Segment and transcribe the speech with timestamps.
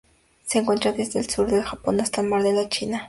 [0.47, 2.99] Se encuentra desde el sur del Japón hasta el Mar de la China Meridional.